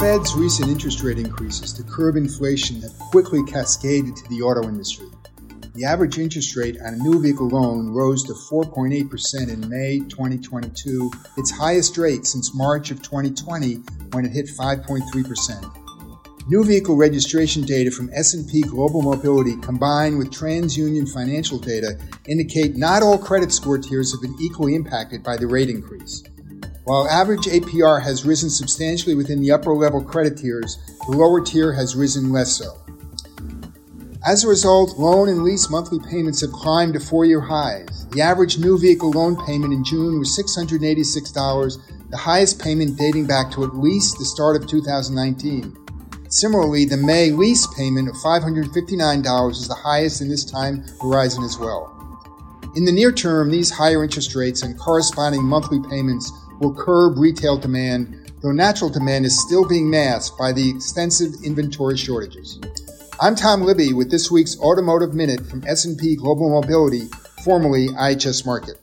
[0.00, 5.08] Fed's recent interest rate increases to curb inflation have quickly cascaded to the auto industry.
[5.74, 11.10] The average interest rate on a new vehicle loan rose to 4.8% in May 2022,
[11.36, 13.74] its highest rate since March of 2020
[14.12, 15.76] when it hit 5.3%.
[16.48, 23.02] New vehicle registration data from S&P Global Mobility combined with TransUnion financial data indicate not
[23.02, 26.22] all credit score tiers have been equally impacted by the rate increase.
[26.84, 31.72] While average APR has risen substantially within the upper level credit tiers, the lower tier
[31.72, 32.78] has risen less so.
[34.26, 38.06] As a result, loan and lease monthly payments have climbed to four year highs.
[38.08, 41.78] The average new vehicle loan payment in June was $686,
[42.10, 45.76] the highest payment dating back to at least the start of 2019.
[46.28, 51.58] Similarly, the May lease payment of $559 is the highest in this time horizon as
[51.58, 51.96] well.
[52.76, 56.30] In the near term, these higher interest rates and corresponding monthly payments
[56.60, 61.96] will curb retail demand, though natural demand is still being masked by the extensive inventory
[61.96, 62.60] shortages.
[63.20, 67.08] I'm Tom Libby with this week's Automotive Minute from S&P Global Mobility,
[67.44, 68.76] formerly IHS Markit.